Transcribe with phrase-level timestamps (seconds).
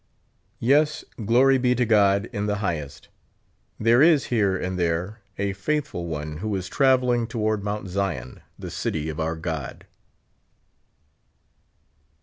[0.57, 3.09] Yes, glory be to God in the highest,
[3.79, 8.71] there is here and there a faithful one, who is traveling toward Mount Zion, the
[8.71, 9.85] city of our God.